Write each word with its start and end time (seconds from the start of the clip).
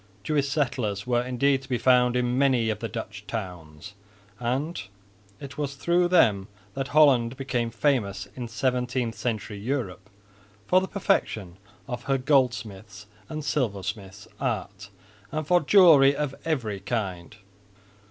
Jewish 0.23 0.49
settlers 0.49 1.05
were 1.05 1.21
indeed 1.21 1.61
to 1.61 1.69
be 1.69 1.77
found 1.77 2.15
in 2.15 2.35
many 2.35 2.71
of 2.71 2.79
the 2.79 2.87
Dutch 2.89 3.23
towns; 3.27 3.93
and 4.39 4.81
it 5.39 5.59
was 5.59 5.75
through 5.75 6.07
them 6.07 6.47
that 6.73 6.87
Holland 6.87 7.37
became 7.37 7.69
famous 7.69 8.27
in 8.35 8.47
17th 8.47 9.13
century 9.13 9.59
Europe 9.59 10.09
for 10.65 10.81
the 10.81 10.87
perfection 10.87 11.57
of 11.87 12.05
her 12.05 12.17
goldsmiths' 12.17 13.05
and 13.29 13.45
silversmiths' 13.45 14.27
art 14.39 14.89
and 15.31 15.45
for 15.45 15.59
jewelry 15.61 16.15
of 16.15 16.33
every 16.45 16.79
kind. 16.79 17.37